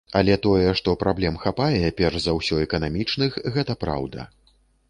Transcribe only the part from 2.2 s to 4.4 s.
за ўсё эканамічных, гэта праўда.